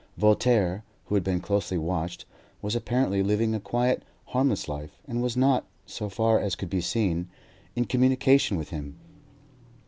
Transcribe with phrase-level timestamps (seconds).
[0.17, 2.25] Voltaire, who had been closely watched,
[2.59, 6.81] was apparently living a quiet, harmless life, and was not, so far as could be
[6.81, 7.29] seen,
[7.75, 8.97] in communication with him.